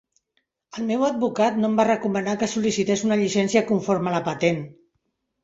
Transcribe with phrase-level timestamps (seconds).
[0.77, 4.61] El meu advocat no em va recomanar que sol·licités una llicència conforme a la patent.